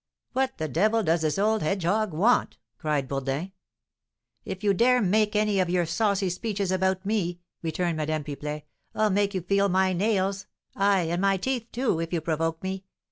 [0.33, 3.51] "What the devil does this old hedgehog want?" cried Bourdin.
[4.43, 8.63] "If you dare make any of your saucy speeches about me," returned Madame Pipelet,
[8.95, 12.83] "I'll make you feel my nails, ay, and my teeth, too, if you provoke me!